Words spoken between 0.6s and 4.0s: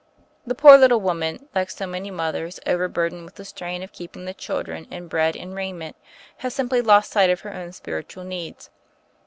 little woman, like so many mothers over burdened with the strain of